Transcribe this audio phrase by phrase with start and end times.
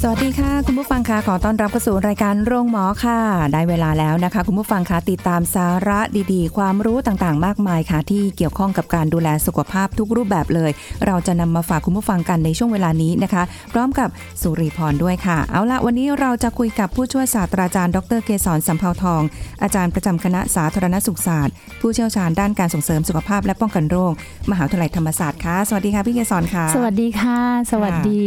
[0.10, 3.20] วัสดีค่ะ คุณผู้ฟังคะขอต้อนรับเข้าสู่รายการโรงหมอค่ะ
[3.54, 6.00] ได้เวลาแล้วนะคะ คุณผู้ฟังคะติดตามสาระ
[6.34, 10.72] ดีๆ ความรู้ต่างๆ มากมายค่ะ ที่เกี่ยวข้องกับการดูแลสุขภาพทุกรูปแบบเลย
[11.06, 13.44] เราจะนำมาฝากคุณผู้ฟังกันในช่วงเวลานี้นะคะ
[13.74, 14.10] พร้อมกับ
[14.42, 19.22] สุริพรด้วยค่ะ เอาละวันนี้เราจะคุยกับผู้ช่วยศาสตราจารย์ ดรเกษรสัมภาวทอง
[19.62, 24.14] อาจารย์ประจำคณะสาธารณสุขศาสตร์ ผู้เชี่ยวชาญด้านการส่งเสริมสุขภาพและป้องกันโรค
[24.50, 27.40] มหาวิทยาลัยธรรมศาสตร์ค่ะสวัสดีค่ะพี่เกษรค่ะ สวัสดีค่ะ
[27.72, 28.26] สวัสดี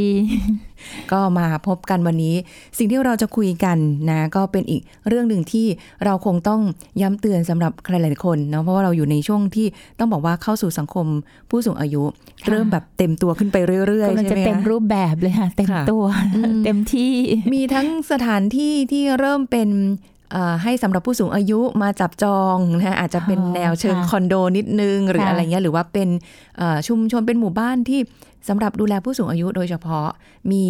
[1.13, 2.35] ก็มาพบกันวันนี้
[2.79, 3.79] สิ่งที่เราจะคุยกัน
[4.11, 5.67] นะ ก็เป็นอีกเรื่องหนึ่งที่
[6.05, 6.61] เราคงต้อง
[7.01, 9.67] ย้ำเตือนสำหรับใครหลายๆคนเนาะเพราะว่าเราอยู่ในช่วงที่
[9.99, 11.07] ต้องบอกว่าเข้าสู่สังคม
[11.51, 12.03] ผู้สูงอายุ
[12.43, 13.57] ค่ะเริ่มแบบเต็มตัวขึ้นไป
[13.87, 16.05] เรื่อยๆกำลังใช่จะไหมเต็มคะรูปแบบเลยค่ะเต็มค่ะตัว
[16.37, 17.13] อืมเต็มที่
[17.55, 19.71] มีทั้งสถานที่ที่เริ่มเป็น
[20.33, 26.09] เอ่อให้สำหรับผู้สูงอายุมาจับจองนะอาจจะเป็นอ๋อแนวเชิงค่ะคอนโดนิดนึง หรือค่ะอะไรเงี้ยหรือว่าเป็น
[26.59, 28.01] เอ่อชุมชนเป็นหมู่บ้านที่
[28.49, 30.09] สำหรับดูแลผู้สูงอายุโดยเฉพาะ
[30.53, 30.63] มี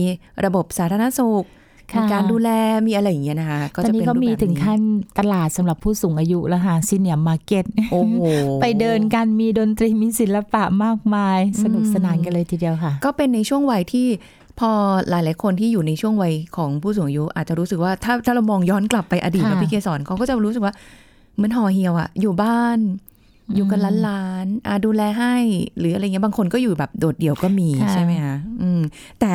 [0.44, 1.44] ระบบสาธารณสุข
[1.92, 2.50] ค่ะมีการดูแล
[2.86, 4.80] มีอะไรอย่างเงี้ยนะคะตอนนี้จะก็เป็นรูปมีแบบถึงขั้น
[5.18, 8.16] ตลาดสำหรับผู้สูงอายุแล้วค่ะซีเนียมาร์เก็ตโอ้โห
[8.60, 14.06] ไปเดินกันมีดนตรีมีศิลปะมากมาย สนุกสนานกันเลยทีเดียวค่ะ ก็เป็นในช่วงวัยที่
[14.58, 14.70] พอ
[15.08, 20.74] หลาย ๆ คนที่อยู่ในช่วงวัยของผู้สูงอายุ อาจจะรู้สึกว่าถ้าถ้าเรามองย้อนกลับไปอดีตค่ะนะพี่เกสรเขาก็จะรู้สึกว่า
[21.36, 22.78] เหมือนห่อเหี่ยวอะอยู่บ้าน
[23.54, 25.34] อยู่กันล้านล้านๆอะดูแลให้
[25.78, 28.80] หรืออะไรเงี้ยบางคนก็อยู่แบบโดดเดี่ยวก็มีค่ะใช่ไหมคะอืม
[29.20, 29.30] แต่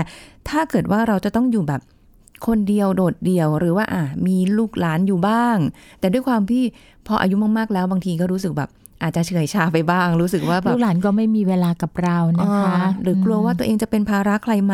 [0.50, 1.82] ถ้าเกิดว่าเราจะต้องอยู่แบบ
[2.48, 5.58] คนเดียวโดดเดี่ยวหรือว่าอะมีลูกหลานอยู่บ้าง
[6.00, 6.64] แต่ด้วยความที่
[7.08, 8.70] พออายุมากๆแล้วบางทีก็รู้สึกแบบ
[9.04, 14.74] อาจจะเฉื่อยชาไปบ้าง รู้สึกว่าแบบลูกหลานก็ไม่มีเวลากับเรานะคะอ่าหรือกลัวว่าตัวเองจะเป็นภาระใครไหม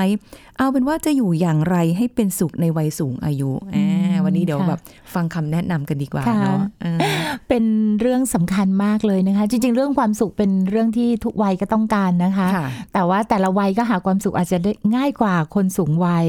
[0.58, 4.80] เอาเป็นว่าจะอยู่อย่างไรให้เป็นสุขในวัยสูงอายุอ่าวันนี้เดี๋ยวค่ะแบบ
[5.14, 6.98] ฟังคำแนะนำกันดีกว่าค่ะเนาะอ่า
[7.50, 7.64] เป็น
[8.00, 16.26] เรื่องสำคัญมากเลยนะคะ จริง ๆ เรื่องความสุขเป็นเรื่องที่ทุกวัยก็ต้องการนะคะค่ะแต่ว่าแต่ละวัยก็หาความสุขอาจจะได้ง่ายกว่าคนสูงวัย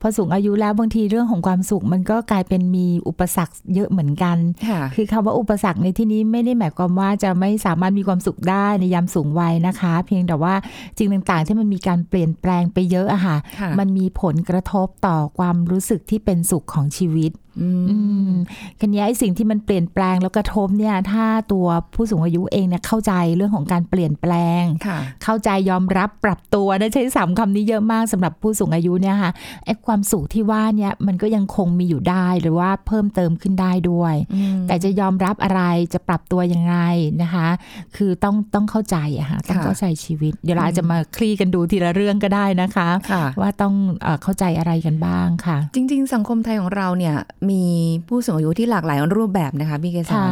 [0.00, 4.36] พอสูงอายุแล้วบางทีเรื่องของความสุขมันก็กลายเป็นมีอุปสรรคเยอะเหมือนกัน
[4.68, 10.54] ค่ะคือคำว่าอุปสรรคในที่นี้ไม่ได้หมายความว่าจะไม่สามารถมีความสุขได้ในยามสูงวัยนะคะ เพียงแต่ว่า
[10.98, 17.96] สิ่งต่างๆ ที่มันมีการเปลี่ยนแปลงไปเยอะอะค่ะค่ะ มันมีผลกระทบต่อความรู้สึกที่เป็นสุขของชีวิต อืมอื
[18.30, 18.32] ม
[18.80, 29.30] คันนี้ไอ้สิ่งที่มันเปลี่ยนแปลงแล้วกระทบเนี่ย ถ้าตัวผู้สูงอายุเองเนี่ยเข้าใจเรื่องของการเปลี่ยนแปลงค่ะเข้าใจยอมรับปรับตัวได้ใช้สามคำนี้เยอะมากสำหรับผู้สูงอายุเนี่ยค่ะ
[29.64, 35.62] ไอ้ความสุขที่ว่าเนี่ยมันก็ยังคงมีอยู่ได้หรือว่าเพิ่มเติมขึ้นได้ด้วยอืมแต่จะยอมรับอะไร
[35.94, 36.76] จะปรับตัวยังไง
[37.22, 37.48] นะคะ
[37.96, 47.16] คือต้องต้องเข้าใจอะค่ะต้องค่ะเข้าใจชีวิต เดี๋ยวเราอาจจะมาคลี่กันดูทีละเรื่องก็ได้นะคะค่ะว่าต้องเออเข้าใจอะไรกันบ้างค่ะ จริง ๆ สังคมไทยของเราเนี่ย
[47.50, 47.64] มี
[48.08, 50.26] ผู้สูงอายุที่หลากหลายรูปแบบนะคะพี่เกษรค่ะ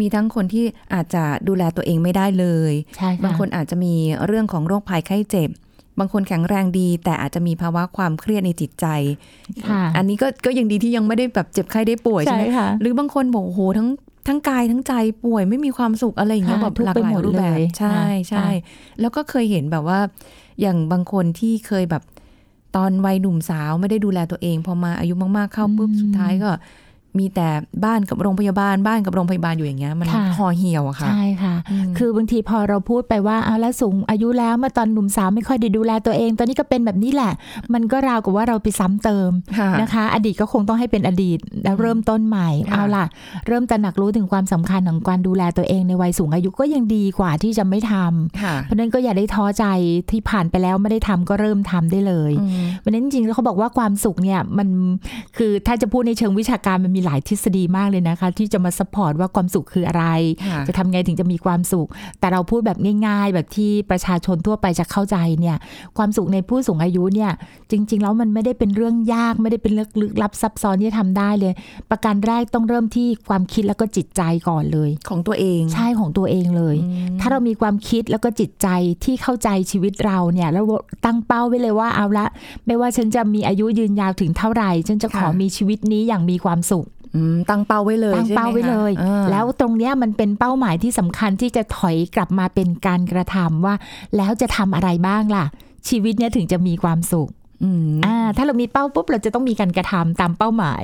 [0.00, 0.64] มีทั้งคนที่
[0.94, 3.94] อาจจะดูแลตัวเองไม่ได้เลยใช่ค่ะบางคนอาจจะมี
[4.26, 5.50] เรื่องของโรคภัยไข้เจ็บ
[5.98, 8.86] บางคนแข็งแรงดี แต่อาจจะมีภาวะความเครียดในจิตใจ
[9.68, 13.88] ค่ะอันนี้ก็ก็ยังดีที่ยังไม่ได้แบบเจ็บไข้ได้ป่วยใช่ใช่ไหมค่ะหรือบางคนบอกโอ้โหทั้ง
[14.28, 14.92] ทั้งกายทั้งใจ
[15.24, 20.00] ป่วยไม่มีความสุขอะไรอย่างเงี้ยค่ะแบบทุกข์หลากไปหลายหมดรูปแบบเลยใช่ค่ะใช่ค่ะแล้วก็เคยเห็นแบบว่า
[20.60, 22.02] อย่างบางคนที่เคยแบบ
[22.76, 26.50] ตอนวัยหนุ่มสาวไม่ได้ดูแลตัวเอง พอมาอายุมากๆเข้าปุ๊บสุดท้ายก็
[27.18, 27.48] มีแต่
[27.84, 37.32] บ้านกับโรงพยาบาลบ้านกับโรงพยาบาลอยู่อย่างเงี้ยมันค่ะห่อเหี่ยวอะค่ะใช่ค่ะอืมคือบางทีพอเราพูดไปว่าเอาแล้วสูงอายุแล้วเมื่อตอนหนุ่มสาวไม่ค่อยได้ดูแลตัวเอง ตอนนี้ก็เป็นแบบนี้แหละ
[37.74, 43.04] มันก็ราวกับว่าเราไปซ้ำเติมค่ะนะคะ อดีตก็คงต้องให้เป็นอดีตแล้วเริ่มต้นใหม่ค่ะเอาล่ะ
[43.46, 49.64] เริ่มตระหนักรู้ถึงความสำคัญของการดูแลตัวเองในวัยสูงอายุก็ยังดีกว่าที่จะไม่ทำค่ะเพราะฉะนั้นก็อย่าได้ท้อใจ
[50.10, 54.68] ที่ผ่านไปแล้วไม่ได้ทำก็เริ่มทำได้เลยอืมเพราะฉะนั้นจริงๆแล้วเขาบอกว่าความสุขเนี่ยมัน
[55.36, 60.04] คือถ้าจะพูดในเชิงวิชาการมันมีหลายทฤษฎีมากเลยนะคะ ที่จะมา support ว่าความสุขคืออะไร
[60.46, 61.88] ค่ะจะทำไงถึงจะมีความสุข
[62.20, 65.56] แต่เราพูดแบบง่าย ๆ แบบที่ประชาชนทั่วไปจะเข้าใจเนี่ย
[65.96, 67.30] ความสุขในผู้สูงอายุเนี่ย
[67.70, 71.52] จริง ๆ แล้วมันไม่ได้เป็นเรื่องยาก ไม่ได้เป็นเรื่องลึกลับซับซ้อนที่จะทำได้เลย
[71.90, 78.68] ประการแรกต้องเริ่มที่ความคิดแล้วก็จิตใจก่อนเลย ของตัวเองใช่ของตัวเองเลยอืมถ้าเรามีความคิดแล้วก็จิตใจ
[79.04, 80.64] ที่เข้าใจชีวิตเราเนี่ยแล้ว
[81.04, 82.26] ตั้งเป้าไว้เลยว่าเอาละ
[82.66, 86.89] ไม่ว่าฉันจะมีอายุยืนยาวถึงเท่าไหร่ ฉันจะขอค่ะมีชีวิตนี้อย่างมีความสุขอืม
[87.50, 93.74] ตั้งเป้าไว้เลยตั้งใช่ไหมเป้าไว้เลยคะอ่าแล้วตรงเนี้ยมันเป็นเป้าหมายที่สำคัญที่จะถอยกลับมาเป็นการกระทำว่า
[94.16, 95.44] แล้วจะทำอะไรบ้างล่ะ
[95.88, 97.30] ชีวิตเนี้ยถึงจะมีความสุข
[97.64, 100.82] อืมอ่าถ้าเรามีเป้าปุ๊บเราจะต้องมีการกระทำตามเป้าหมาย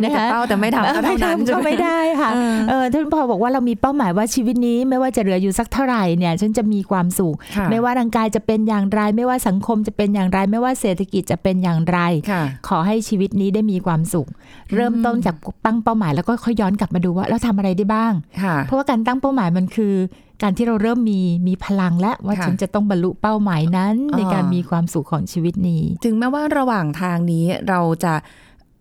[0.00, 11.98] ไม่นะแต่คะเป้าแต่ไม่ทำก็ไม่เท่านั้นทำใช่ก็ไหมไม่ได้ค่ะเออเออท่านพอบอกว่าเรามีเป้าหมายว่าชีวิตนี้ไม่ว่าจะเหลืออยู่สักเท่าไหร่เนี่ยฉันจะมีความสุขค่ะไม่ว่าร่างกายจะเป็นอย่างไร ไม่ว่าสังคมจะเป็นอย่างไร ไม่ว่าเศรษฐกิจจะเป็นอย่างไร
[12.30, 14.28] ค่ะขอให้ชีวิตนี้ได้มีความสุข
[14.74, 18.12] เริ่มต้นจากตั้งเป้าหมายแล้วก็ค่อยย้อนกลับมาดูว่าเราทำอะไรได้บ้าง
[18.42, 19.94] ค่ะเพราะว่าการตั้งเป้าหมายมันคือ
[20.42, 28.12] การที่เราเริ่มมีมีพลังและว่าค่ะฉันจะต้องบรรลุเป้าหมายนั้นอ่าในการมีความสุขของชีวิตนี้ ถึงแม้ว่าระหว่างทางนี้เราจะ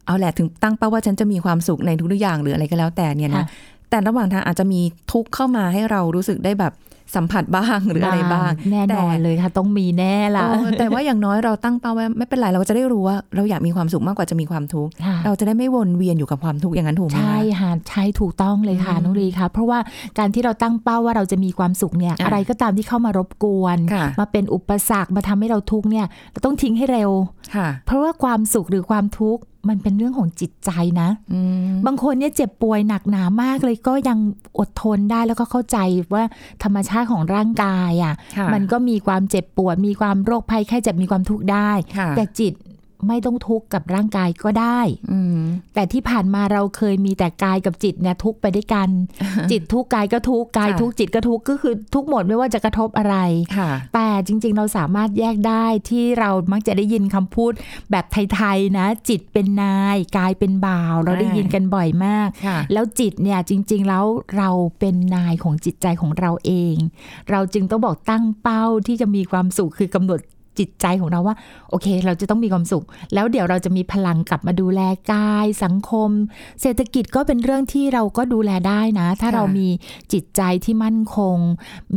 [0.05, 3.45] เอาแหละถึงตั้งเป้าว่าฉันจะมีความสุขในทุกๆอย่างหรืออะไรก็แล้วแต่เนี่ยนะค่ะ
[3.89, 6.73] แต่ระหว่างทางอาจจะมีทุกข์เข้ามาให้เรารู้สึกได้แบบ
[7.15, 19.79] สัมผัสบ้างหรืออะไรบ้าง แน่นอนแต่เลยค่ะต้องมีแน่ละเออแต่ว่าอย่างน้อยเราตั้งเป้าไว้ไม่เป็นไรเราจะได้รู้ว่าเราอยากมีความสุขมากกว่าจะมีความทุกข์ค่ะเราจะได้ไม่วนเวียนอยู่กับความทุกข์อย่างนั้นถูกไหมคะใช่ค่ะใช่ถูกต้องเลยค่ะอืมนุรีค่ะ เพราะว่า
[20.19, 27.11] การที่เราตั้งเป้าว่าเราจะมีความสุขเนี่ยอะอะไรก็ตามที่เข้ามารบกวนค่ะมาเป็นอุปสรรคมาทำให้เราทุกข์เนี่ยเราต้องทิ้งให้เร็ว
[27.55, 30.71] ค่ะเพราะว่าความสุขหรือความทุกข์มันเป็นเรื่องของจิตใจ
[31.01, 31.39] นะอื
[31.69, 34.17] มบางคนเนี่ยเจ็บป่วยหนักหนามากเลยก็ยัง
[34.59, 35.77] อดทนได้แล้วก็เข้าใจ
[36.13, 36.23] ว่า
[36.63, 42.53] ธรรมชาติของร่างกายอะค่ะ มันก็มีความเจ็บปวด มีความโรคภัยแค่เจ็บมีความทุกข์ได้ค่ะแต่จิต
[43.07, 44.79] ไม่ต้องทุกข์กับร่างกายก็ได้
[45.11, 45.39] อืม
[45.75, 48.89] แต่ที่ผ่านมาเราเคยมีแต่กายกับจิตเนี่ยทุกข์ไปด้วยกัน
[49.51, 53.15] จิตทุกข์กายก็ทุกข์กายค่ะทุกข์จิตก็ทุกข์ก็คือทุกข์หมดไม่ว่าจะกระทบอะไร
[53.57, 57.51] ค่ะแต่จริง ๆ เราสามารถแยกได้ที่เรามักจะได้ยินคำพูด
[57.91, 64.05] แบบไทยๆนะ จิตเป็นนาย กายเป็นบ่าว เราได้ยินกันบ่อยมากค่ะแล้วจิตเนี่ยจริง ๆ แล้ว
[64.37, 64.49] เรา
[64.79, 66.75] เป็นนายของจิตใจของเราเอง
[67.29, 70.19] เราจึงต้องบอกตั้งเป้าที่จะมีความสุขคือกำหนด
[70.59, 71.35] จิตใจของเราว่า
[71.69, 74.81] โอเค เราจะต้องมีความสุข แล้วเดี๋ยวเราจะมีพลังกลับมาดูแล
[75.11, 76.09] กายสังคม
[76.61, 79.67] เศรษฐกิจก็เป็นเรื่องที่เราก็ดูแลได้นะ ถ้าค่ะเรามี
[80.13, 81.37] จิตใจที่มั่นคง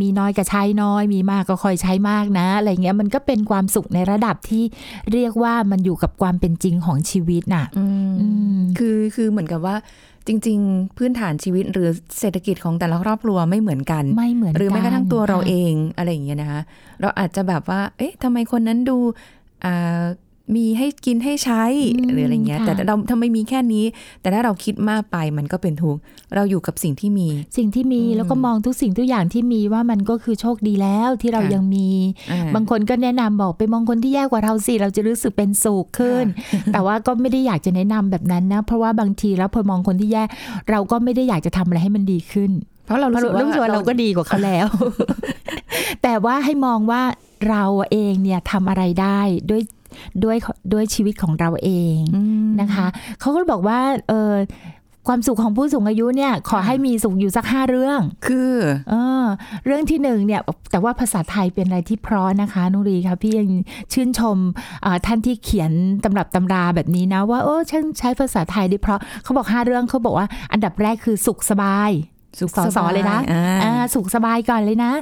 [0.01, 4.65] มีน้อยก็ใช้น้อย มีมากก็ค่อยใช้มากนะอะไรเงี้ยมันก็เป็นความสุขในระดับที่
[5.13, 9.77] เรียกว่ามันอยู่กับความเป็นจริงของชีวิตน่ะอืมอืมคือคือเหมือนกับว่า
[10.27, 11.89] จริง ๆ พื้นฐานชีวิตหรือ
[12.19, 16.61] เศรษฐกิจของแต่ละครอบครัวไม่เหมือนกัน ไม่เหมือนหรือแม้กระทั่งตัวเราค่ะเองอะไรอย่างเงี้ยนะคะ
[17.01, 18.97] เราอาจจะแบบว่า เอ๊ะทำไมคนนั้นดู
[19.65, 20.03] อ่า
[20.57, 21.63] มีให้กินให้ใช้
[21.97, 23.85] อืมหรืออะไรเงี้ยค่ะแต่เราทำไมมีแค่นี้
[24.21, 26.01] แต่ถ้าเราคิดมากไปมันก็เป็นทุกข์
[26.35, 31.89] เราอยู่กับสิ่งที่มี สิ่งที่มีอืมแล้วก็มองทุกสิ่งทุกอย่างที่มีว่ามันก็คือโชคดีแล้วที่เราค่ะยังมี
[32.31, 36.25] อ่บางคนก็แนะนำบอกไปมองคนที่แย่กว่าเราสิเราจะรู้สึกเป็นสุขขึ้น
[36.73, 40.25] แต่ว่าก็ไม่ได้อยากจะแนะนำแบบนั้นนะ เพราะว่าบางทีแล้วพอมองคนที่แย่
[40.71, 42.51] เราก็ไม่ได้อยากจะทำอะไรให้มันดีขึ้น
[42.87, 44.67] เพราะเราเพรู้ราะสึกว่ารู้สึกว่าเราก็ดีกว่าเขาแล้ว
[46.03, 47.03] แต่ว่าให้มองว่า
[47.51, 49.21] เราเองเนี่ยทำอะไรได้
[49.51, 49.63] ด้วย
[50.25, 50.37] ด้วย
[50.73, 52.87] ด้วยชีวิตของเราเองอืมนะคะ
[53.21, 53.79] เขาก็บอกว่า
[54.09, 54.33] เออ
[55.09, 58.55] ความสุขของผู้สูงอายุเนี่ยขอให้มีสุขอยู่สักห้าเรื่อง คือ
[58.91, 59.25] เออ
[59.67, 60.41] เรื่องที่หนึ่งเนี่ย
[60.71, 63.51] แต่ว่าภาษาไทยเป็นอะไรที่เพราะนะคะนุรีค่ะพี่ยัง
[63.93, 64.39] ชื่นชม
[64.85, 65.73] อ่าท่านที่เขียน
[66.05, 71.91] ตำรับตำราแบบนี้นะว่าเออฉันใช้ภาษาไทยได้เพราะเขาบอกห้าเรื่องเขาบอกว่าอันดับแรกคือสุขสบาย
[72.41, 74.93] สุขสอสอเลยนะอ่าอ่าสุขสบายก่อนเลยนะ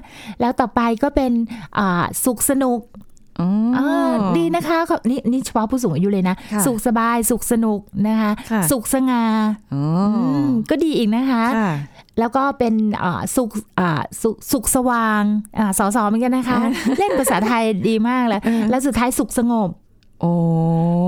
[0.41, 1.33] แล้วต่อไปก็เป็น
[1.79, 3.09] อ่าสุขสนุกอ๋อเออ
[4.39, 9.25] ดีนะคะเขานี่นี่เฉพาะผู้สูงอายุเลยนะค่ะสุขสบายสุขสนุกนะคะค่ะสุขสง่า
[9.75, 9.85] อ๋อ
[10.47, 11.73] มก็ดีอีกนะคะค่ะ
[12.19, 13.51] แล้วก็เป็นอ่าสุข
[13.81, 15.23] อ่าสุขสุขสว่าง
[15.59, 16.59] อ่าสอสอเหมือนกันนะคะ
[16.99, 18.41] เล่นภาษาไทยดีมากเลย
[18.71, 19.71] แล้วสุดท้ายสุขสงบ
[20.21, 20.33] โอ้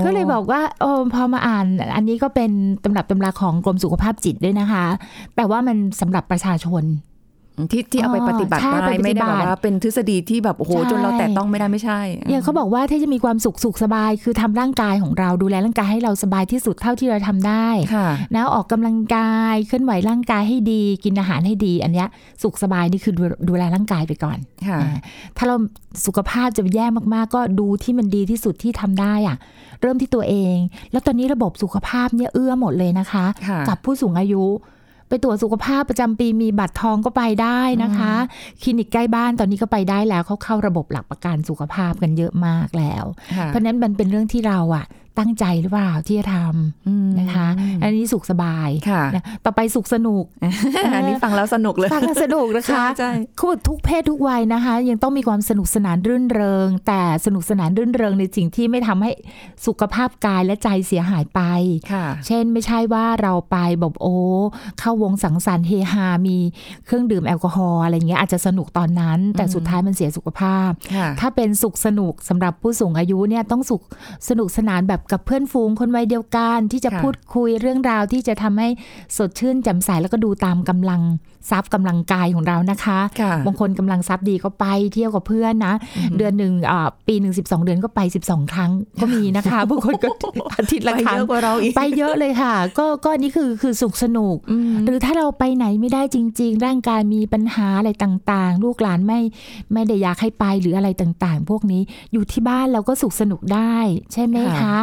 [0.05, 2.51] ก็เลยบอกว่าโอ้พอมาอ่านอันนี้ก็เป็น
[2.83, 4.85] ตำรับตำราของกรมสุขภาพจิตด้วยนะคะ
[5.35, 6.83] แต่ว่ามันสำหรับประชาชน
[7.71, 22.07] ที่ที่เอาไปปฏิบัติใช่ได้ไปปฏิบัติไม่ได้แบบว่าเป็นทฤษฎีที่แบบโอ้โหใช่จนเราแตะต้องไม่ได้ไม่ใช่อย่างเขาบอกว่าถ้าจะมีความสุขสุขสบาย คือทำร่างกายของเราดูแลร่างกายให้เราสบายที่สุดเท่าที่เราทำได้ค่ะนะออกกำลังกายเคลื่อนไหวร่างกายให้ดี กินอาหารให้ดี อันเนี้ย
[22.43, 24.95] สุขสบายนี่คือดูดูแลร่างกายไปก่อนค่ะอ่า
[25.37, 25.55] ถ้าเรา
[26.05, 29.37] สุขภาพจะแย่มากๆ ก็ดูที่มันดีที่สุดที่ทำได้อะ
[29.81, 30.55] เริ่มที่ตัวเอง
[30.91, 34.43] แล้วตอนนี้ระบบสุขภาพเนี่ยเอื้อหมดเลยนะคะค่ะกับผู้สูงอายุ
[35.07, 38.13] ไปตรวจสุขภาพประจำปีมีบัตรทองก็ไปได้นะคะ
[38.61, 43.05] คลินิกใกล้บ้านตอนนี้ก็ไปได้แล้วเขาเข้าระบบหลักประกันสุขภาพกันเยอะมากแล้ว
[43.37, 44.85] ค่ะเพราะฉะนั้นมันเป็นเรื่องที่เราอะ
[45.19, 46.35] ตั้งใจหรือเปล่าที่จะท
[46.87, 47.47] อืมำนะคะ
[47.83, 50.25] อันนี้สุขสบายค่ะนะต่อไปสุขสนุก
[50.95, 59.11] อันนี้ฟังแล้วสนุกเลย ฟังแล้วสนุกนะคะใช่เขาบอกทุกเพศทุกวัยนะคะ ยังต้องมีความสนุกสนานรื่นเริง แต่สนุกสนานรื่นเริงในสิ่งที่ไม่ทำให้
[59.65, 61.41] สุขภาพกายและใจเสียหายไป
[61.91, 64.15] ค่ะเช่นไม่ใช่ว่าเราไปแบบโอ้
[64.79, 66.37] เข้าวงสังสรรค์เฮฮา มี
[66.85, 73.81] เครื่องดื่มแอลกอฮอล์อะไรเงี้ยอาจจะสนุกตอนนั้น แต่สุดท้ายมันเสียสุขภาพค่ะถ้าเป็นสุขสนุกสำหรับผู้สูงอายุเนี่ยต้องสุข
[74.29, 78.69] สนุกสนานแบบกับเพื่อนฝูงคนวัยเดียวกัน ที่จะค่ะพูดคุยเรื่องราวที่จะทำให้
[79.17, 81.01] สดชื่นแจ่มใสแล้วก็ดูตามกำลัง
[81.51, 85.73] ทรัพย์กำลังกายของเรานะคะค่ะบางคนกำลังทรัพย์ดีก็ไปเที่ยวกับเพื่อนนะ
[86.17, 90.09] เดือนหนึ่งอ่าปีหนึ่งสิบสองเดือนก็ไปสิบสองครั้งก็มีนะคะบางคนก็
[90.57, 99.19] อาทิตย์ละไปครั้เยงอะกว่าเราอีกไปเยอะเลยค่ะ ก็ก็อันนี่คือคือสุขสนุกอืมหรือถ้าเราไปไหนไม่ได้จริง ๆ ร่างกายมีปัญหาอะไรต่างๆ ลูกหลานไม่
[99.73, 101.81] ไม่ได้อยากให้ไปหรืออะไรต่างๆ พวกนี้
[102.13, 103.75] อยู่ที่บ้านเราก็สุขสนุกได้
[104.13, 104.77] ใช่ไหมค่ะคะ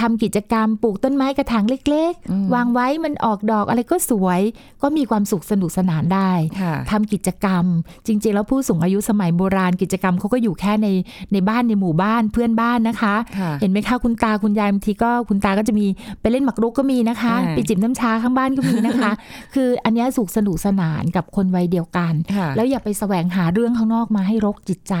[0.00, 4.40] ทำกิจกรรมปลูกต้นไม้กระถางเล็กอืมๆวางไว้มันออกดอกอะไรก็สวย
[4.82, 7.64] ก็มีความสุขสนุกสนานได้ค่ะทำกิจกรรม
[8.06, 10.88] จริง ๆ แล้วผู้สูงอายุสมัยโบราณกิจกรรมเขาก็อยู่แค่ใน
[11.32, 15.86] ในบ้านในหมู่บ้านเพื่อนบ้านนะคะค่ะเห็นไหมคะคุณตาคุณยายบางทีก็คุณตาก็จะมี
[16.20, 19.12] ไปเล่นหมากรุกก็มีนะคะอ่าไปจิบน้ำชาข้างบ้านก็มีนะคะ
[19.54, 24.94] คืออันเนี้ยสุขสนุกสนานกับคนวัยเดียวกันค่ะแล้วอย่าไปแสวงหาเรื่องข้างนอกมาให้รกจิตใจ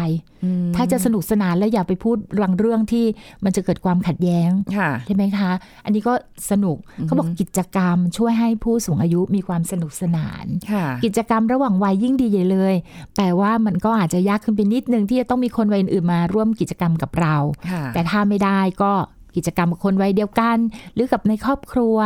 [0.44, 3.04] อืมถ้าจะสนุกสนานแล้วอย่าไปพูดรังเรื่องที่
[3.44, 5.50] มันจะเกิดความขัดแย้งค่ะใช่ไหมคะ
[5.84, 6.12] อันนี้ก็
[6.50, 12.74] สนุกอือฮึเขาบอกกิจกรรมช่วยให้ผู้สูงอายุมีความสนุกสนานค่ะกิจกรรมระหว่างวัยยิ่งดีใหญ่เลย
[13.16, 17.36] แต่ว่ามันก็อาจจะยากขึ้นไปนิดนึงที่จะต้องมีคนวัยอื่นๆมาร่วมกิจกรรมกับเรา
[17.70, 18.92] ค่ะแต่ถ้าไม่ได้ก็
[19.36, 20.58] กิจกรรมกับคนวัยเดียวกัน
[20.94, 21.96] หรือกับในครอบครัว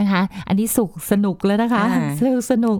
[0.00, 2.78] นะคะ อันนี้สุขสนุกแล้วนะคะอ่าสนุกสนุก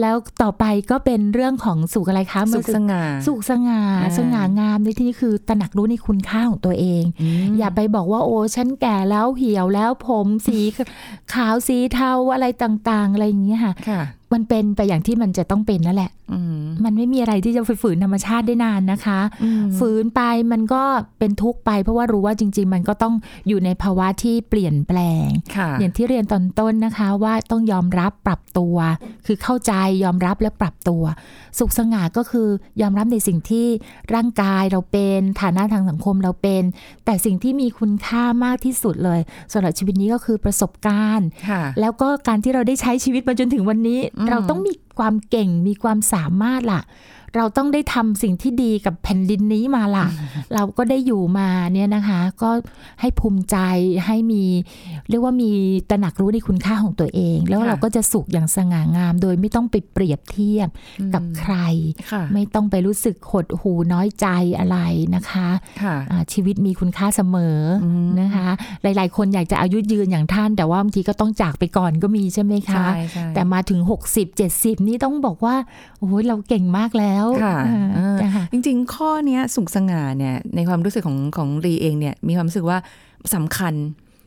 [0.00, 7.02] แล้วต่อไปก็เป็นเรื่องของสุขอะไรคะสุขสง่าสุขสง่าอ่าสง่างามในที่นี้คือตระหนักรู้ในคุณค่าของตัวเอง
[7.44, 10.58] มอย่าไปบอกว่าโอ้ฉันแก่แล้วเหี่ยวแล้วผมสี
[11.34, 14.02] ขาวสีเทาอะไรต่าง ๆ อะไรอย่างเงี้ยค่ะค่ะ
[14.32, 20.20] มันเป็นไปอย่างที่มันจะต้องเป็นนั่นแหละอืมมันไม่มีอะไรที่จะไปฝืนธรรมชาติได้นานนะคะอืมฝืนไป
[20.52, 20.82] มันก็
[21.18, 23.14] เป็นทุกข์ไป เพราะว่ารู้ว่าจริง ๆ มันก็ต้อง
[23.48, 28.76] อยู่ในภาวะที่เปลี่ยนแปลงค่ะอย่างที่เรียนตอนต้นนะคะว่าต้องยอมรับปรับตัว
[29.26, 29.72] คือเข้าใจ
[30.04, 31.02] ยอมรับและปรับตัว
[31.58, 32.48] สุขสง่าก็คือ
[32.80, 33.66] ยอมรับในสิ่งที่
[34.14, 36.62] ร่างกายเราเป็นฐานะทางสังคมเราเป็น
[37.04, 39.20] แต่สิ่งที่มีคุณค่ามากที่สุดเลย
[39.52, 46.82] สำหรับชีวิตนี้ก็คือประสบการณ์ค่ะแล้วก็การที่เราได้ใช้ชีวิตมาจนถึงวันนี้อืมเราต้องมีความเก่งมีความสามารถล่ะ
[47.36, 50.06] เราต้องได้ทำสิ่งที่ดีกับแผ่นดินนี้มาล่ะ
[50.54, 52.50] เราก็ได้อยู่มาเนี่ยนะคะ ก็
[53.00, 53.56] ให้ภูมิใจ
[54.06, 54.44] ให้มี
[55.08, 55.50] เรียกว่ามี
[55.90, 60.68] ตระหนักรู้ในคุณค่าของตัวเอง แล้วค่ะเราก็จะสุขอย่างสง่างาม โดยไม่ต้องไปเปรียบเทียบ
[61.14, 61.54] กับใคร
[62.10, 64.26] ค่ะไม่ต้องไปรู้สึกหดหูน้อยใจ
[64.58, 64.78] อะไร
[65.14, 65.48] นะคะ
[65.82, 68.48] ค่ะอ่าชีวิตมีคุณค่าเสมออมนะคะ
[68.82, 73.80] หลาย ๆ คนอยากจะอายุยืนอย่างท่าน แต่ว่าบางทีก็ต้องจากไปก่อนก็มีใช่ไหมคะใช่ใช่แต่มาถึง
[74.12, 75.56] 60 70 นี่ต้องบอกว่า
[75.98, 82.78] โอ้ยเราเก่งมากแล้วค่ะอ่าเออนะคะจริง ๆ ข้อเนี้ยสุขสง่าเนี่ยในความรู้สึกของของรีเองเนี่ยมีความรู้สึกว่า
[83.34, 83.74] สำคัญ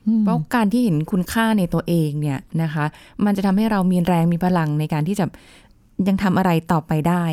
[0.08, 2.86] อืมเพราะการที่เห็นคุณค่าในตัวเองเนี่ยนะคะ
[3.26, 5.26] มันจะทำให้เรามีแรงมีพลังในการที่จะ
[6.08, 7.24] ยังทำอะไรต่อไปได้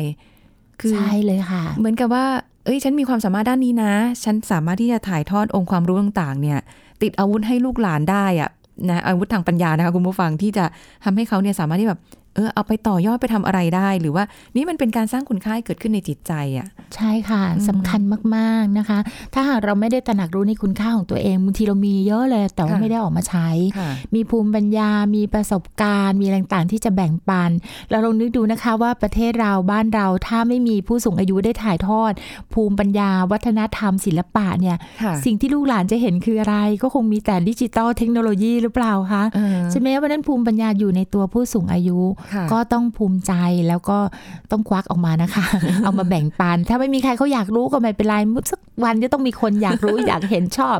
[0.81, 2.25] คือใช่เลยค่ะ เหมือนกับว่า
[2.65, 3.93] เอ้ย ฉันมีความสามารถด้านนี้นะ
[4.23, 6.59] ฉันสามารถที่จะถ่ายทอดองค์ความรู้ต่างๆ เนี่ย
[7.01, 8.49] ติดอาวุธให้ลูกหลานได้อะ
[8.89, 10.65] นะอาวุธทางปัญญานะคะคุณผู้ฟังที่จะ
[11.05, 11.99] ทำให้เขาเนี่ยสามารถที่แบบ
[12.37, 14.23] เออเอาไปต่อยอดไปทำอะไรได้ หรือว่า
[14.55, 18.01] นี่มันเป็นการสร้างคุณค่าให้เกิดขึ้นในจิตใจอะใช่ค่ะอืมสำคัญ
[18.35, 18.99] มากๆนะคะ
[19.33, 27.51] ถ้าหากเราไม่ได้ตระหนักรู้ในคุณค่าของตัวเองบางทีเรามีเยอะเลย แต่ว่าค่ะไม่ได้ออกมาใช้ค่ะมีภูมิปัญญา มีประสบการณ์ มีอะไรต่างๆที่จะแบ่งปัน
[27.89, 32.11] เราลองนึกดูนะคะว่าประเทศเราบ้านเราถ้าไม่มีผู้สูงอายุได้ถ่ายทอด
[32.53, 43.33] ภูมิปัญญา วัฒนธรรม ศิลปะเนี่ยค่ะสิ่งที่ลูกหลานจะเห็นคืออะไร ก็คงมีแต่ดิจิตอลเทคโนโลยีหรือเปล่าคะเออใช่ไหมวันนั้นภูมิปัญญาอยู่ในตัวผู้สูงอายุค่ะก็ต้องภูมิใจ
[43.67, 43.97] แล้วก็
[44.51, 45.45] ต้องควักออกมานะคะ
[45.83, 48.15] เอามาแบ่งปัน ถ้าไม่มีใครเขาอยากรู้ก็ไม่เป็นไร
[48.51, 50.79] สักวันจะต้องมีคนอยากรู้อยากเห็นชอบ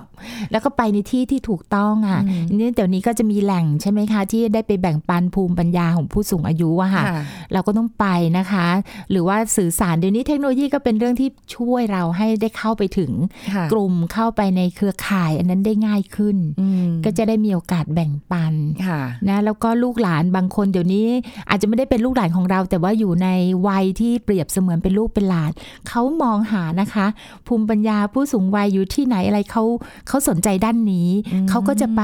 [0.52, 7.22] แล้วก็ไปในที่ที่ถูกต้องอะอืมนี่เดี๋ยวนี้ก็จะมีแหล่งใช่ไหมคะ ที่ได้ไปแบ่งปันภูมิปัญญาของผู้สูงอายุอะค่ะค่ะ
[7.54, 8.06] เราก็ต้องไป
[8.38, 8.68] นะคะ
[9.12, 13.12] หรือว่าสื่อสารเดี๋ยวนี้เทคโนโลยีก็เป็นเรื่องที่ช่วยเราให้ได้เข้าไปถึง
[13.54, 18.54] ค่ะกลุ่มเข้าไปในเครือข่าย อันนั้นได้ง่ายขึ้นอืมก็จะได้มีโอกาสแบ่งปัน
[18.86, 21.08] ค่ะนะแล้วก็ลูกหลานบางคนเดี๋ยวนี้
[21.50, 23.28] อาจจะไม่ได้เป็นลูกหลานของเรา แต่ว่าอยู่ใน
[23.68, 25.52] วัยที่เปรียบเสมือนเป็นลูกเป็นหลาน
[25.88, 27.06] เขามองหานะคะ
[27.48, 29.64] ภูมิปัญญาผู้สูงวัยอยู่ที่ไหนอะไรเขา
[30.08, 32.04] เขาสนใจด้านนี้อืมเขาก็จะไป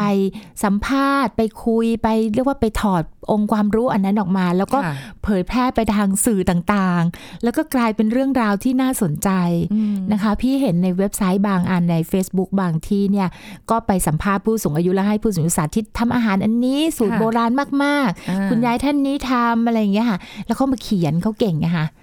[0.63, 9.29] สัมภาษณ์ ไปคุยไปเรียกว่าไปถอดองค์ความรู้อันนั้นออกมา แล้วก็ค่ะเผยแพร่ไปทางสื่อต่างๆ แล้วก็กลายเป็นเรื่องราวที่น่าสนใจ
[9.73, 13.27] อืมนะคะ พี่เห็นในเว็บไซต์บางอันใน Facebook บางที่เนี่ย
[13.69, 17.51] ก็ไปสัมภาษณ์ผู้สูงอายุแล้วให้ผู้สูงอายุสาธิตทำอาหารอันนี้สูตรค่ะโบราณ
[17.83, 22.02] มากอ่าๆคุณยายท่านนี้ทำอะไรอย่างเงี้ยค่ะ แล้วเขามาเขียนเขาเก่งไงคะอ่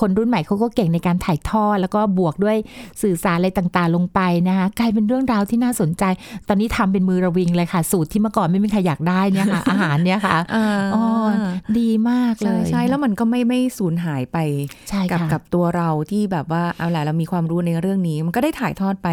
[0.00, 2.56] คนรุ่นใหม่เขาก็เก่งในการถ่ายทอด แล้วก็บวกด้วย
[3.02, 6.04] สื่อสารอะไรต่างๆ ลงไปนะคะกลายเป็นเรื่องราวที่น่าสนใจ
[6.48, 11.04] ตอนนี้ทำเป็นมือระวิงเลยค่ะ สูตรที่เมื่อก่อนไม่มีใครอยากได้เนี่ยค่ะ อาหารเนี่ยค่ะอ่าอ๋อ
[11.78, 14.38] ดีมากเลใช่ยใช่แล้วมันก็ไม่ไม่สูญหายไป
[14.88, 19.08] ใช่กับค่ะกับตัวเราที่แบบว่าเอาแหละเรามีความรู้ในเรื่องนี้ มันก็ได้ถ่ายทอดไป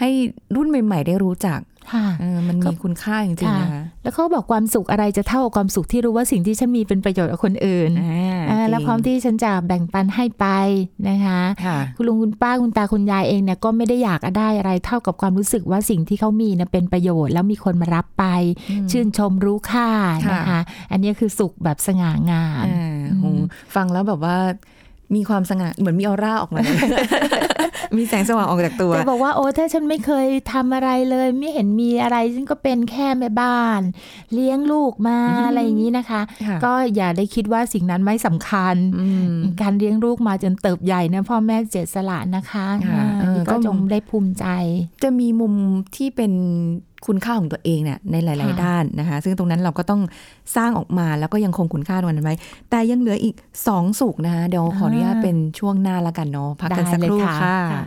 [0.00, 0.08] ให้
[0.56, 1.60] รุ่นใหม่ ๆ ได้รู้จัก
[1.92, 10.46] ค่ะเออมันมีคุณค่าจริงๆนะคะแล้วเขาบอกความสุขอะไรจะเท่ากับความสุขที่รู้ว่าสิ่งที่ฉันมีเป็นประโยชน์กับคนอื่นอ่าอ่าและพร้อมที่ฉันจะแบ่งปันให้ไป
[11.08, 18.24] นะคะค่ะคุณลุงคุณป้าคุณตาคุณยายเองเนี่ยก็ไม่ได้อยากได้อะไรเท่ากับความรู้สึกว่าสิ่งที่เขามีเนี่ยเป็นประโยชน์ แล้วมีคนมารับไป
[18.90, 19.88] ชื่นชมรู้ค่า
[20.26, 23.24] ค่ะนะคะ อันนี้คือสุขแบบสง่างามอ่าโห
[23.74, 24.36] ฟังแล้วแบบว่า
[25.16, 26.60] มีความสง่าเหมือนมีออร่าออกมา
[27.96, 33.80] มีแสงสว่างออกจากตัวแต่บอกว่าโอ้ถ้าฉันไม่เคยทำอะไรเลย ไม่เห็นมีอะไรฉันก็เป็นแค่แม่บ้าน
[34.34, 39.32] เลี้ยงลูกมาอืมอะไรอย่างนี้นะคะค่ะก็อย่าได้คิดว่าสิ่งนั้นไม่สำคัญอืม
[39.62, 44.46] การเลี้ยงลูกมาจนเติบใหญ่นะพ่อแม่เจ็ดสละนะคะค่ะอ่าเออนี่ก็ก็จงได้ภูมิใจ
[45.02, 45.54] จะมีมุม
[45.96, 46.32] ที่เป็น
[47.06, 50.00] คุณค่าของตัวเองเนี่ยในหลายค่ะๆด้านนะคะ ซึ่งตรงนั้นเราก็ต้อง
[50.56, 52.36] สร้างออกมาแล้วก็ยังคงคุณค่าตรงนั้นไว้
[52.70, 53.34] แต่ยังเหลืออีก
[53.68, 57.82] สองสุขนะคะ เดี๋ยวขออนุญาตเป็นช่วงหน้าละกันเนาะพักกันสักได้คเลยรู่ค่ะค่ะค่ะ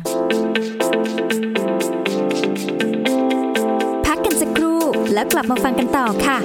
[4.06, 4.80] พักกันสักครู่
[5.14, 6.38] แล้วกลับมาฟังกันต่อค่ะ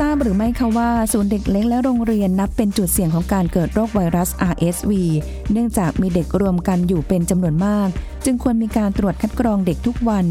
[0.00, 4.92] ทราบหรือไม่คะว่าศูนย์เด็กเล็กและโรงเรียนนับเป็นจุดเสี่ยงของการเกิดโรคไวรัส RSV
[5.52, 7.88] เนื่องจากมีเด็กรวมกันอยู่เป็นจำนวนมาก
[8.24, 10.26] จึงควรมีการตรวจคัดกรองเด็กทุกวัน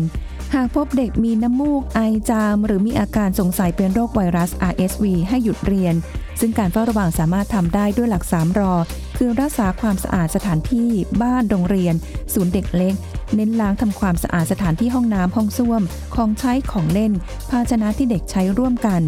[0.54, 5.96] หากพบเด็กมีน้ำมูกไอจาม หรือมีอาการสงสัยเป็นโรคไวรัส RSV ให้หยุดเรียน
[6.40, 8.74] ซึ่งการเฝ้าระวังสามารถทำได้ด้วยหลัก 3 รอ
[9.18, 10.90] คือรักษาความสะอาดสถานที่
[11.22, 11.96] บ้านโรงเรียน
[12.34, 12.94] ศูนย์เด็กเล็ก
[13.36, 15.82] เน้นล้างทำความสะอาดสถานที่ห้องน้ำห้องส้วม
[16.16, 17.14] ของใช้ของเล่น
[17.50, 19.04] ภาชนะที่เด็กใช้ร่วมกัน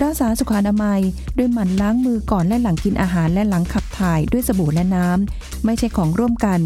[0.00, 1.00] รักษาสุขอนามัย
[1.38, 6.60] ด้วยหมั่นล้างมือก่อนและหลังกินอาหารและหลังขับถ่ายด้วยสบู่และน้ำ ไม่ใช่ของร่วมกัน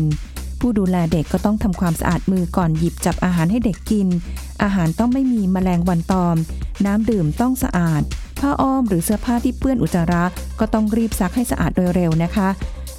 [0.61, 4.09] ผู้ดูแลเด็กก็ต้องทำความสะอาดมือก่อนหยิบจับอาหารให้เด็กกิน
[4.63, 6.37] อาหารต้องไม่มีแมลงวันตอม
[6.87, 8.03] น้ำดื่มต้องสะอาด
[8.41, 10.25] ผ้าอ้อมหรือเสื้อผ้าที่เปื้อนอุจจาระ
[10.61, 12.49] ก็ต้องรีบซักให้สะอาดโดยเร็วนะคะ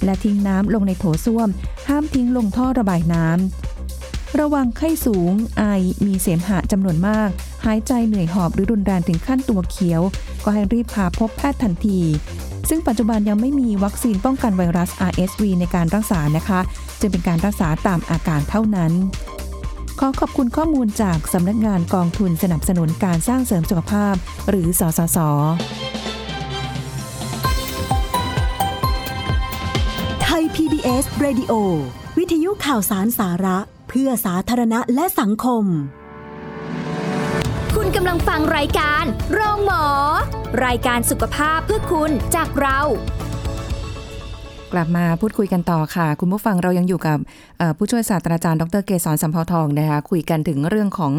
[0.04, 1.48] และทิ้งน้ำลงในโถส้วม
[1.88, 5.62] ห้ามทิ้งลงท่อระบายน้ำ ระวังไข้สูง ไอ
[6.06, 7.28] มีเสมหะจำนวนมาก
[7.66, 10.02] หายใจเหนื่อยหอบหรือรุนแรงถึงขั้นตัวเขียว
[10.44, 12.00] ก็ให้รีบพาพบแพทย์ทันที
[12.68, 16.60] ซึ่งปัจจุบันยังไม่มีวัคซีนป้องกันไวรัส RSV ในการรักษานะคะ
[17.00, 18.92] จึงเป็นการรักษาตามอาการเท่านั้น
[20.00, 24.14] ขอขอบคุณข้อมูลจากสำนักงานกองทุนสนับสนุนการสร้างเสริมสุขภาพ
[24.48, 25.18] หรือ สสส
[30.22, 31.52] ไทย PBS Radio
[32.18, 35.64] วิทยุข่าวสารสาระ เพื่อสาธารณะและสังคม
[37.76, 39.84] คุณกำลังฟังรายการโรงหมอ
[40.64, 42.80] รายการสุขภาพเพื่อคุณจากเรา
[44.72, 47.18] กลับมาพูดคุยกันต่อค่ะ คุณผู้ฟังเรายังอยู่กับ
[47.58, 51.12] เอ่อผู้ช่วยศาสตราจารย์ดรเกษรสัมภาวทองนะคะคุยกันถึงเรื่องของ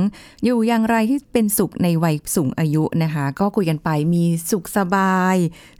[0.45, 5.35] อยู่อย่างไรที่เป็นสุขในวัยสูงอายุนะคะ ก็คุยกันไปมีสุขสบาย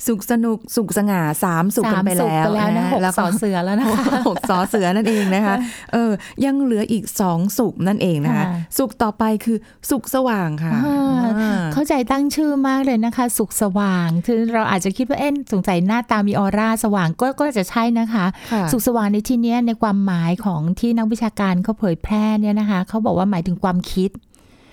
[0.08, 5.55] สุขสนุกสุขสง่าสามสุขกันไปแล้วสามสุขไปแล้วนะหกแล้วสอเสือแล้วนะคะหกสอเสือนั่นเองนะคะ
[5.93, 6.12] เออ
[6.45, 8.45] ยังเหลืออีกสองสุขนั่นเองนะคะค่ะ
[8.77, 9.58] สุขต่อไปคือ
[9.89, 24.10] สุขสว่างค่ะอ่าอ่าเข้าใจตั้งชื่อมากเลยนะคะ สุขสว่างคือเราอาจจะคิดว่าเอ๊ะสงสัยหน้าตามีออร่าสว่างก็ก็จะใช่นะคะค่ะสุขสว่างในที่เนี้ยในความหมายของที่นักวิชาการเขาเผยแพร่เนี่ยนะคะเขาบอกว่าหมายถึงความคิด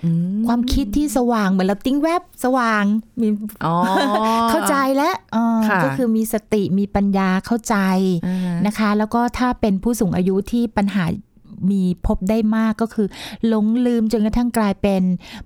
[0.04, 2.84] อืมความคิดที่สว่างเหมือนเราติ้งแวบสว่าง
[3.20, 3.28] มี
[3.66, 3.76] อ๋อ
[4.50, 7.76] เข้าใจแล้วอ่าค่ะก็คือมีสติมีปัญญาเข้าใจ
[8.26, 11.04] อ่านะคะ แล้วก็ถ้าเป็นผู้สูงอายุที่ปัญหา
[11.70, 13.06] มีพบได้มากก็คือ
[13.48, 15.02] หลงลืมจนกระทั่งกลายเป็น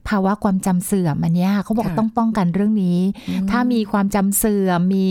[0.09, 5.09] ภาวะความจำเสื่อมอันเนี้ยค่ะเขาบอกค่ะต้องป้องกันเรื่องนี้อืมถ้ามีความจำเสื่อมมี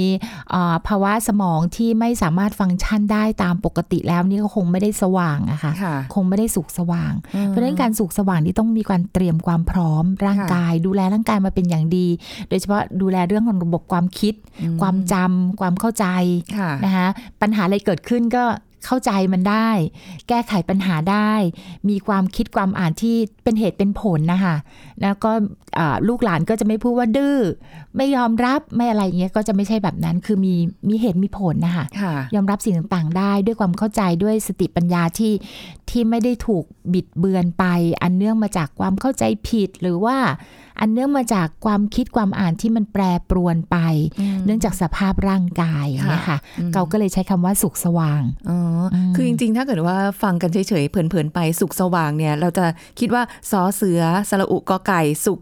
[0.49, 7.13] เอ่อภาวะสมองที่ไม่สามารถฟังก์ชันได้ตามปกติแล้วนี่ก็คงไม่ได้สว่างอะค่ะค่ะคงไม่ได้สุขสว่าง
[7.47, 12.07] เพราะฉะนั้นการสุขสว่างนี่ต้องมีการเตรียมความพร้อมร่างกาย ดูแลร่างกายมาเป็นอย่างดี
[12.49, 14.33] โดยเฉพาะดูแลเรื่องของระบบความคิด
[14.81, 16.05] ความจำความเข้าใจ
[16.57, 17.07] ค่ะนะคะ
[17.41, 18.43] ปัญหาอะไรเกิดขึ้นก็
[18.86, 19.70] เข้าใจมันได้
[20.28, 21.34] แก้ไขปัญหาได้
[21.89, 24.56] มีความคิดความอ่านที่เป็นเหตุเป็นผลนะคะ
[25.02, 25.32] แล้วก็
[25.80, 27.38] อ่าลูกหลานก็จะไม่พูดว่าดื้อ
[27.98, 30.56] ไม่ยอมรับไม่อะไรอย่างเงี้ยก็จะไม่ใช่แบบนั้น คือมี
[30.89, 35.34] มีเหตุมีผลนะคะค่ะยอมรับสิ่งต่างๆ ได้ด้วยความเข้าใจด้วยสติปัญญาที่
[35.89, 36.63] ที่ไม่ได้ถูก
[36.94, 37.65] บิดเบือนไป
[38.02, 40.18] อันเนื่องมาจากความเข้าใจผิดหรือว่า
[40.80, 43.78] อันเนื่องมาจากความคิดความอ่านที่มันแปรปรวนไป
[44.46, 48.68] เนื่องจากสภาพร่างกายอย่างเงี้ยค่ะอืมเราก็เลยใช้คำว่าสุขสว่างอ๋ออม
[49.15, 52.65] คือจริงๆ ถ้าเกิดว่าฟังกันเฉยๆเผินๆ ไปสุขสว่างเนี่ย เราจะ
[52.99, 55.39] คิดว่าสอเสือสระอุกอไก่สุข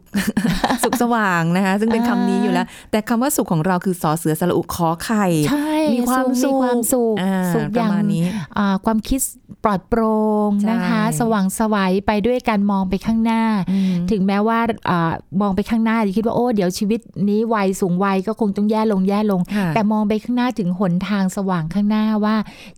[0.83, 8.23] สุขสว่างนะคะ ซึ่งเป็นคำนี้อยู่แล้ว แต่คำว่าสุขของเราคือสอเสือสระอุขอไข่ใช่มีความมีสุขความสุขอ่าสุขปอระย่างมาณนี้
[8.57, 9.19] อ่าความคิด
[9.63, 10.13] ปลอดโปร่
[10.47, 22.35] งใช่นะคะ สว่างไสวัยไปด้วยการมองไปข้างหน้าอืมถึงแม้ว่าอามองไปข้างหน้าจะคิดว่าโอ้เดี๋ยวชีวิตนี้วัยสูงวัยก็คงต้องแย่ลงแย่ลงค่ะแต่มองไปข้างหน้าถึงหนทางสว่างข้างหน้าว่า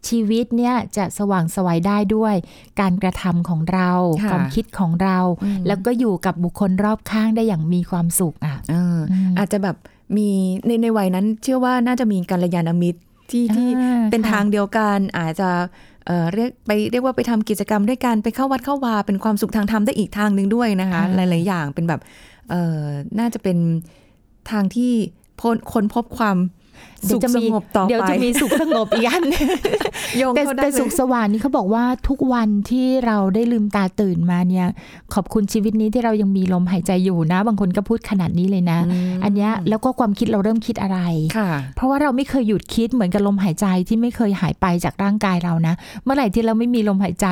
[0.08, 2.36] ชีวิตเนี่ยจะสว่างไสวัยได้ด้วย
[2.80, 9.76] การกระทำของเราค่ะความคิดของเราอืมแล้วก็อยู่กับบุคคลรอบข้างได้อย่างมีความสุขอะเอออมอาจจะแบบ
[10.18, 10.30] มี
[10.66, 13.00] ในในวัยนั้นเชื่อว่าน่าจะมีกัลยาณมิตร
[13.32, 15.50] ที่ที่อ่าเป็นค่ะทางเดียวกันอาจจะ
[15.99, 15.99] เอ่อ
[16.34, 22.02] เรียกไปเรียกว่าไปทำกิจกรรมด้วยกันไปเข้าวัดเข้าวาเป็นความสุขทางธรรมได้อีกทางหนึ่งด้วยนะคะ หลาย ๆ อย่างเป็นแบบ
[22.50, 22.82] เอ่อ
[23.20, 23.58] น่าจะเป็น
[24.52, 24.92] ทางที่
[25.40, 29.24] พ้นค้นพบความเดี๋ สุยวขจะสมีงบต่อเดี๋ยวไปจะมีสุขสงบอีกอัน
[30.18, 34.68] โยงแต่เข้าได้แต่เลสุขยสว่างนี่เขาบอกว่าทุกวันที่เราได้ลืมตาตื่นมาเนี่ย
[35.14, 41.00] ขอบคุณชีวิตนี้ที่เรายังมีลมหายใจอยู่นะ บางคนก็พูดขนาดนี้เลยนะอืมอันเนี้ยแล้วก็ความคิดเราเริ่มคิดอะไร
[41.38, 47.28] ค่ะเพราะว่าเราไม่เคยหยุดคิดเหมือนกับลมหายใจที่ไม่เคยหายไปจากร่างกายเรานะ เมื่อไหร่ที่เราไม่มีลมหายใจ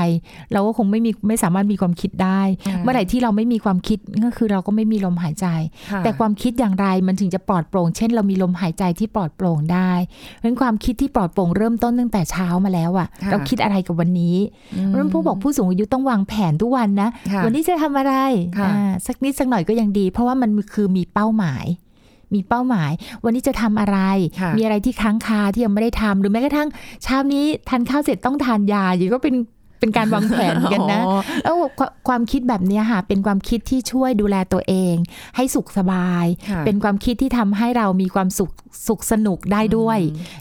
[0.54, 5.48] เราก็คงไม่มีไม่สามารถมีความคิดได้อ่าเมื่อไหร่ที่เราไม่มีความคิดก็คือเราก็ไม่มีลมหายใจ
[5.92, 14.36] ค่ะแต่ความคิดอย่างไรมันถึงจะปลอดโปร่ง เช่น เรามีลมหายใจที่ปลอดโปร่งได้เพราะฉะนั้นความคิดที่ปลอดโปร่งเริ่มต้นตั้งแต่เช้ามาแล้วอะค่ะ เราคิดอะไรกับวันนี้
[14.76, 18.14] อืมเพราะฉะนั้นผู้บอกผู้สูงอายุต้องวางแผนทุกวันนะค่ะวันนี้จะทำอะไร
[18.58, 21.66] ค่ะอ่าสักนิดสักหน่อยก็ยังดี เพราะว่ามันคือมีเป้าหมาย
[22.34, 22.92] มีเป้าหมาย
[23.24, 24.00] วันนี้จะทำอะไร
[24.42, 26.70] ค่ะมีอะไรที่ค้างคาที่ยังไม่ได้ทำหรือแม้กระทั่ง
[27.04, 29.36] เช้านี้ทานข้าวเสร็จต้องทานยาอยู่ก็เป็น
[29.80, 34.96] เป็นการวางแผนเหมือนกันนะอ๋อแล้วความความคิดแบบเนี้ยค่ะ เป็นความคิดที่ช่วยดูแลตัวเอง
[35.36, 38.52] ให้สุขสบายค่ะเป็นความคิดที่ทำให้เรามีความสุข
[38.88, 40.00] สุขสนุกได้ด้วย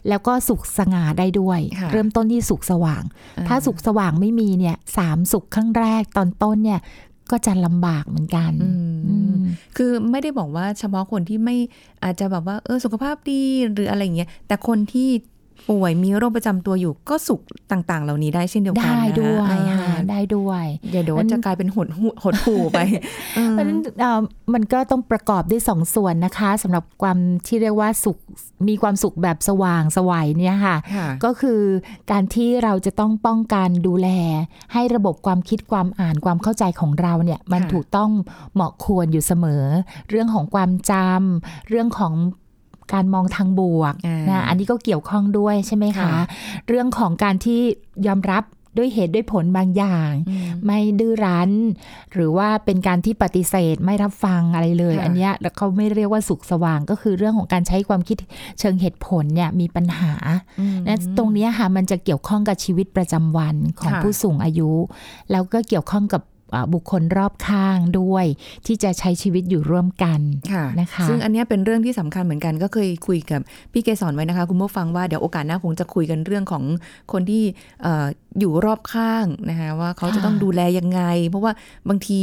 [0.08, 3.02] แล้วก็สุขสง่าได้ด้วยค่ะเริ่มต้นที่สุขสว่าง
[3.38, 6.80] อ่าถ้าสุขสว่างไม่มีเนี่ยสามสุขข้างแรกตอนต้นเนี่ย
[7.30, 9.42] ก็จะลำบากเหมือนกันอืมอืม
[9.76, 11.56] คือไม่ได้บอกว่าเฉพาะคนที่ไม่
[12.02, 15.08] อาจจะแบบว่า เออสุขภาพดีหรืออะไรอย่างเงี้ย แต่คนที่
[15.68, 17.40] ป่วยมีโรคประจำตัวอยู่ก็สุข
[17.72, 22.78] ต่าง ๆ เหล่านี้ได้เช่นเดียวกันได้นะด้วยอ่าค่ะได้ด้วยเดี๋ยวเดี๋ยวจะกลายเป็นหดหูหดหูไป
[23.36, 24.20] เออเพราะฉะนั้นเอ่อ
[24.54, 28.18] มันก็ต้องประกอบด้วยสองส่วนนะคะสำหรับความที่เรียกว่าสุข
[28.68, 31.60] มีความสุขแบบสว่างสวัยเนี่ยค่ะค่ะ ก็คือ
[32.10, 34.08] การที่เราจะต้องป้องกันดูแล
[34.72, 38.10] ให้ระบบความคิดความอ่านความเข้าใจของเราเนี่ยมันค่ะถูกต้อง
[38.54, 39.64] เหมาะควรอยู่เสมอ
[40.10, 42.12] เรื่องของความจำเรื่องของ
[42.92, 46.12] การมองทางบวกอ่านนะอันนี้ก็เกี่ยวข้องด้วยใช่ไหมคะค่ะ
[46.68, 47.60] เรื่องของการที่
[48.06, 48.44] ยอมรับ
[48.78, 51.50] ด้วยเหตุด้วยผลบางอย่างอืมไม่ดื้อรั้น
[52.12, 58.16] หรือว่าเป็นการที่ปฏิเสธไม่รับฟังอะไรเลยค่ะอันเนี้ยแล้วเขาไม่เรียกว่าสุขสว่างก็คือเรื่องของการใช้ความคิด
[58.60, 60.12] เชิงเหตุผลเนี่ยมีปัญหา
[60.60, 64.70] อืมนะตรงเนี้ยค่ะมันจะเกี่ยวข้องกับชีวิตประจำวันของค่ะผู้สูงอายุ
[65.30, 66.35] แล้วก็เกี่ยวข้องกับอ่า
[66.74, 68.24] บุคคลรอบข้างด้วย
[68.66, 70.20] ที่จะใช้ชีวิตอยู่ร่วมกัน
[70.52, 73.40] ค่ะนะคะซึ่งอันเนี้ยเป็นเรื่องที่สำคัญเหมือนกัน ก็เคยคุยกับ
[73.72, 76.64] พี่เกสรไว้นะคะ คุณผู้ฟังว่าเดี๋ยวโอกาสหน้าคงจะคุยกันเรื่องของ
[77.12, 77.44] คนที่
[77.82, 78.06] เอ่อ
[78.38, 81.52] อยู่รอบข้างนะคะว่าเขาจะต้องดูแลยังไง เพราะว่า
[81.88, 82.22] บางที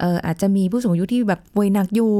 [0.00, 2.12] เอ่ออาจจะมีผู้สูงอายุที่แบบป่วยหนักอยู่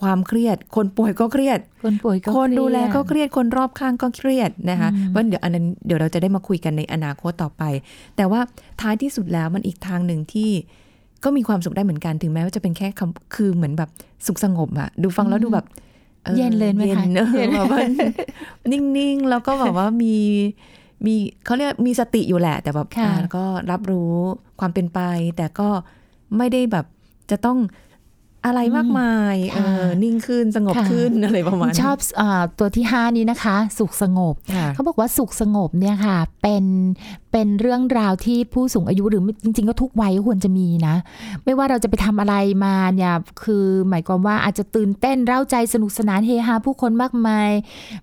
[0.00, 7.62] ความเครียด คนป่วยก็เครียด คนป่วยก็คนดูแลก็เคเครียดคนรอบข้างก็เครียดนะคะอืมว่าเดี๋ยวอันนั้นเดี๋ยวเราจะได้มาคุยกันในอนาคตต่อไป
[8.16, 8.40] แต่ว่า
[8.80, 10.50] ท้ายที่สุดแล้วมันอีกทางหนึ่งที่
[11.24, 13.90] ก็มีความสุขได้เหมือนกันถึงแม้ว่าจะเป็นแค่คำคือเหมือนแบบ
[14.26, 15.66] สุขสงบอะดูฟังแล้วดูแบบ
[16.26, 17.80] ออเย็นเลยไหมคะเย็นเออเย็นแบบว่า
[18.70, 20.16] นิ่งๆ แล้วก็แบบว่ามี
[21.06, 24.14] มีเขาเรียกมีสติอยู่แหละ แต่แบบค่ะอ่าแล้วก็รับรู้
[24.60, 25.00] ความเป็นไป
[25.36, 25.68] แต่ก็
[26.36, 26.86] ไม่ได้แบบ
[27.30, 27.58] จะต้อง
[28.46, 36.64] อะไรมากมายเออนิ่งขึ้นสงบขึ้นอะไรประมาณนั้นชอบอาตัวที่ 5 นี้นะคะ สุขสงบค่ะเขาบอกว่าสุขสงบเนี่ยค่ะ เป็น
[37.32, 40.94] เป็นเรื่องราวที่ผู้สูงอายุหรือจริง ๆ ก็ทุกวัยก็ควรจะมีนะ
[41.44, 47.50] ไม่ว่าเราจะไปทำอะไรมาเนี่ยคือหมายความว่าอาจจะตื่นเต้นเร้าใจสนุกสนานเฮฮาผู้คนมากมาย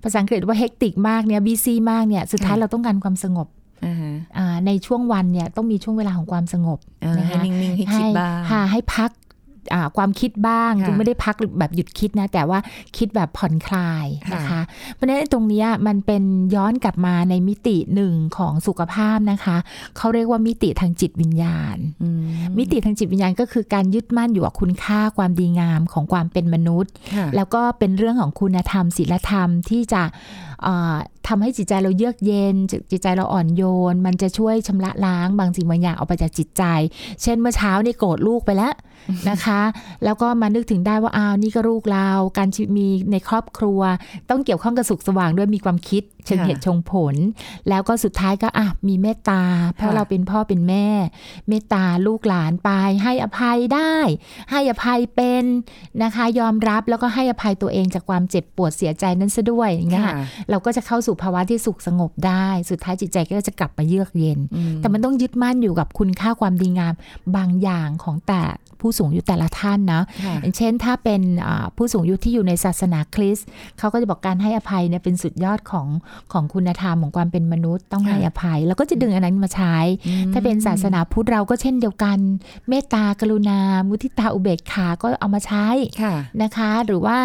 [0.04, 3.48] ภาษาอังกฤษว่าเฮกติกมากเนี่ยบีซีมากเนี่ยสุดท้ายค่ะเราต้องการความสงบ
[3.86, 9.27] อ่าฮะอ่าในช่วงวันเนี่ยต้องมีช่วงเวลาของความสงบเออนะคะให้นิ่งๆให้คิดบ้างค่ะให้พักอ่า
[9.98, 12.60] ความคิดบ้างค่ะคือไม่ได้พักแบบหยุดคิดนะ แต่ว่า
[12.98, 14.62] คิดแบบผ่อนคลายนะคะ
[14.94, 16.24] เพราะฉะนั้นตรงเนี้ยมันเป็น
[16.56, 19.58] ย้อนกลับมาในมิติหนึ่งของสุขภาพนะคะ
[19.98, 22.26] เขาเรียกว่ามิติทางจิตวิญญาณอืม
[22.58, 30.04] มิติทางจิตวิญญาณก็คือการยึดมั่นอยู่กับคุณค่าความดีงามของความเป็นมนุษย์ค่ะแล้วก็เป็นเรื่องของคุณธรรมศีลธรรมที่จะ
[30.64, 30.96] เอ่อ
[31.28, 36.64] ทำให้จิตใจเราเยือกเย็นจิตจิตใจเราอ่อนโยน มันจะช่วยชำระล้างบางสิ่งบางอย่างออกไปจากจิตใจ
[37.22, 38.74] เช่นเมื่อเช้านี่โกรธลูกไปแล้ว
[39.30, 39.62] นะคะ
[40.04, 43.82] แล้วก็มานึกถึงได้ว่าอ้าวนี่ก็ลูกเรา การชีวิตมีในครอบครัว
[44.30, 47.16] ต้องเกี่ยวข้องกับสุขสว่างด้วยมีความคิดเชิงค่ะเหตุชงผล
[47.70, 49.44] แล้วก็สุดท้ายก็อะมีเมตตา
[49.76, 50.88] เพราะค่ะเราเป็นพ่อเป็นแม่
[51.50, 52.70] เมตตาลูกหลานไป
[53.04, 53.96] ให้อภัยได้
[54.52, 55.44] ให้อภัยเป็น
[56.04, 64.40] นะคะ ยอมรับแล้วก็ให้อภัยตัวเองจากความเจ็บปวดเสียใจนั้นซะด้วยอย่างเงี้ยค่ะค่ะเราก็จะเข้าสู่ภาวะที่สุขสงบได้ สุดท้ายจิตใจก็จะกลับมาเยือกเย็น
[64.80, 66.94] แต่มันต้องยึดมั่นอยู่กับคุณค่าความดีงาม
[67.36, 68.44] บางอย่างของแต่
[68.84, 73.48] ผู้สูงอายุแต่ละท่านนะค่ะอย่างเช่นถ้าเป็นอ่าผู้สูงอายุที่อยู่ในศาสนาคริสต์
[73.80, 75.88] เขาก็จะบอกการให้อภัยเนี่ยเป็นสุดยอดของ
[76.34, 79.76] ของคุณธรรมของความเป็นมนุษย์ต้องค่ะให้อภัย แล้วก็จะดึงอันนั้นมาใช้
[80.34, 82.20] ถ้าเป็นศาสนาพุทธเราก็เช่นเดียวกัน
[82.70, 85.68] เมตตากรุณา มุทิตาอุเบกขาก็เอามาใช้
[86.02, 87.18] ค่ะนะคะ หรือว่า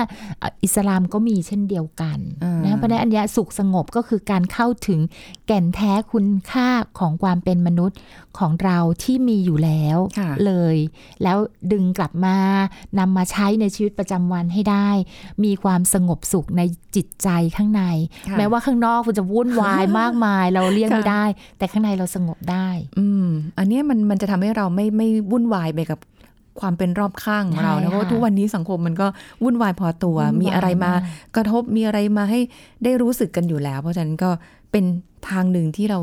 [0.43, 5.01] อะอิสลามก็มีเช่นเดียวกันอ่านนะเพราะฉะนั้นอันเนี้ยสุขสงบก็คือการเข้าถึง
[5.47, 6.69] แก่นแท้คุณค่า
[6.99, 7.99] ของความเป็นมนุษย์
[8.39, 10.77] ของเราที่มีอยู่แล้วค่ะเลย
[11.23, 11.39] แล้ว
[11.73, 12.37] ดึงกลับมา
[12.99, 14.89] นำมาใช้ในชีวิตประจำวันให้ได้
[15.45, 16.63] มีความสงบสุขใน
[16.97, 17.83] จิตใจข้างใน
[18.29, 21.25] ค่ะแม้ว่าข้างนอกมันจะวุ่นวายมากมาย เราเลี่ยงค่ะไม่ได้
[21.59, 22.69] แต่ข้างในเราสงบได้
[22.99, 23.27] อืม
[23.59, 25.99] อันเนี้ยมันมันจะทำให้เราไม่ไม่วุ่นวายไปกับ
[26.61, 29.07] ความเป็นรอบข้างของเราใช่นะเพราะว่าค่ะทุกวันนี้สังคมมันก็
[29.43, 30.99] วุ่นวายพอตัววุ่นวายมีอะไรมามาก
[31.37, 32.41] กระทบมีอะไรมาให้
[32.85, 34.31] ได้รู้สึกกันอยู่แล้ว เพราะฉะนั้นก็
[34.73, 34.85] เป็น
[35.29, 35.99] ทางหนึ่งที่เรา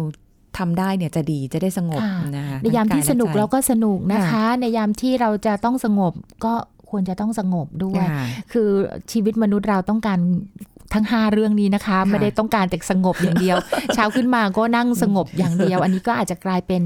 [0.57, 6.13] ทำได้เนี่ยจะดีจะได้สงบค่ะนะคะในยามที่สนุกทั้งายเราและใจก็สนุกนะคะ ในยามที่เราจะต้องสงบ
[6.45, 6.53] ก็
[6.89, 8.69] ควรจะต้องสงบด้วยค่ะคือ
[9.11, 10.19] ชีวิตมนุษย์เราต้องการ
[10.93, 13.57] ทั้ง 5 เรื่องนี้นะคะค่ะไม่ได้ต้องการแต่สงบอย่างเดียว
[13.95, 16.83] เช้าขึ้นมาก็นั่งสงบอย่างเดียว อันนี้ก็อาจจะกลายเป็น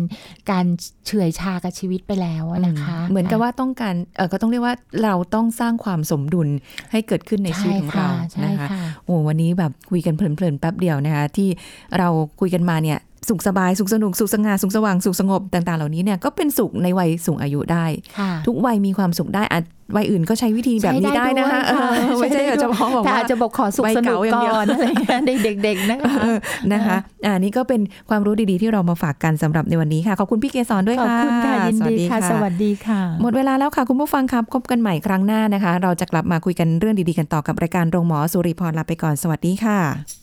[0.51, 0.65] การ
[1.05, 6.47] เฉื่อยชากับชีวิตไปแล้วอะนะคะ เหมือนกับว่าต้องการเออก็ต้องเรียกว่าเราต้องสร้างความสมดุล
[6.91, 11.49] ให้เกิดขึ้นในชีวิตของเราใช่นะคะค่ะโอ้วันนี้แบบคุยกันเพลินๆแป๊บเดียวนะคะที่
[11.97, 12.07] เรา
[12.39, 17.85] คุยกันมาเนี่ย สุขสบาย สุขสนุก สุขสง่าสุขสว่าง สุขสงบต่าง ๆ เหล่านี้เนี่ยก็เป็นสุขในวัยสูงอายุได้
[18.19, 19.61] ค่ะทุกวัยมีความสุขได้อะ
[19.95, 25.19] วัยอื่นก็ใช้วิธีแบบนี้ได้นะคะใช้ได้ด้วยเออไม่ใช่ใช้ได้ด้วยเฉพาะบอกแต่ว่าอาจจะบอกขอสุขวัยสนุกเก่าอย่างเดียวก่อนอะไรเงี้ย
[25.63, 26.37] เด็กๆนะคะเออ
[26.73, 40.22] นะคะอ่านี่ก็เป็นความรู้ดีๆที่เรามาฝากกันสำหรับในวันนี้ค่ะ ขอบคุณพี่เกสรด้วยขอบค่ะคุณค่ะยินดีค่ะ สวัสดีค่ะ หมดเวลาแล้วค่ะ คุณผู้ฟังครับพบกันใหม่ครั้งหน้านะคะ เราจะกลับมาคุยกันเรื่องดีๆกันต่อกับรายการโรงหมอสุริพรลาไปก่อนสวัสดีค่ะ